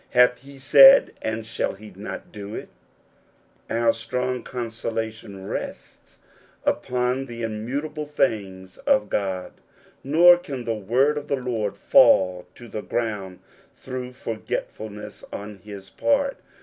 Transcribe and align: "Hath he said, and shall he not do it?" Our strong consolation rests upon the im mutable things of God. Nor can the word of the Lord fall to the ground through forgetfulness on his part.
"Hath 0.17 0.39
he 0.39 0.57
said, 0.57 1.13
and 1.21 1.45
shall 1.45 1.73
he 1.73 1.91
not 1.95 2.31
do 2.31 2.55
it?" 2.55 2.69
Our 3.69 3.93
strong 3.93 4.41
consolation 4.41 5.47
rests 5.47 6.17
upon 6.65 7.27
the 7.27 7.43
im 7.43 7.67
mutable 7.67 8.07
things 8.07 8.79
of 8.79 9.11
God. 9.11 9.53
Nor 10.03 10.37
can 10.39 10.63
the 10.63 10.73
word 10.73 11.19
of 11.19 11.27
the 11.27 11.35
Lord 11.35 11.77
fall 11.77 12.47
to 12.55 12.67
the 12.67 12.81
ground 12.81 13.41
through 13.77 14.13
forgetfulness 14.13 15.23
on 15.31 15.57
his 15.59 15.91
part. 15.91 16.37